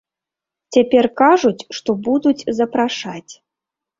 Цяпер 0.77 1.05
кажуць, 1.21 1.67
што 1.77 1.95
будуць 2.09 2.47
запрашаць. 2.61 3.31